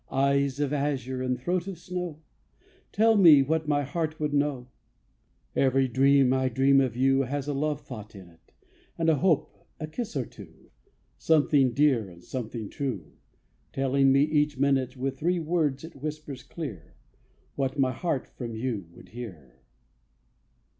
[0.09, 2.23] Eyes of azure and throat of snow,
[2.91, 4.67] Tell me what my heart would know!
[5.55, 8.51] Every dream I dream of you Has a love thought in it,
[8.97, 10.71] And a hope, a kiss or two,
[11.19, 13.11] Something dear and something true,
[13.73, 16.95] Telling me each minute, With three words it whispers clear,
[17.53, 19.61] What my heart from you would hear.